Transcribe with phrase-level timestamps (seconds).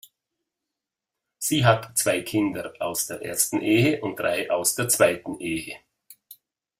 [1.37, 5.75] Sie hat zwei Kinder aus der ersten Ehe und drei aus der zweiten Ehe.